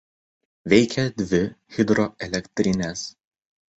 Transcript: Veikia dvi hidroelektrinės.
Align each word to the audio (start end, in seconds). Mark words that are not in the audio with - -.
Veikia 0.73 1.03
dvi 1.21 1.41
hidroelektrinės. 1.75 3.05